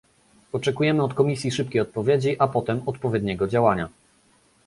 [0.51, 3.89] Oczekujemy od Komisji szybkiej odpowiedzi, a potem odpowiedniego działania